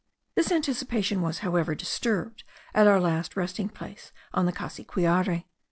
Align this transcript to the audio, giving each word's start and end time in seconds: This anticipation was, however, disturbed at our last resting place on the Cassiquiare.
This 0.33 0.51
anticipation 0.51 1.21
was, 1.21 1.39
however, 1.45 1.75
disturbed 1.75 2.43
at 2.73 2.87
our 2.87 2.99
last 2.99 3.35
resting 3.37 3.69
place 3.69 4.11
on 4.33 4.47
the 4.47 4.51
Cassiquiare. 4.51 5.43